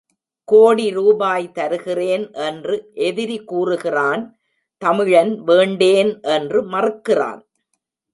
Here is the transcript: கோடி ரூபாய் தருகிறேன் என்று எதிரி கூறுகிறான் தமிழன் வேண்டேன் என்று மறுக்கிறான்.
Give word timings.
கோடி 0.43 0.91
ரூபாய் 0.91 1.51
தருகிறேன் 1.51 2.31
என்று 2.31 2.75
எதிரி 2.93 3.37
கூறுகிறான் 3.43 4.23
தமிழன் 4.81 5.43
வேண்டேன் 5.43 6.11
என்று 6.21 6.61
மறுக்கிறான். 6.63 7.41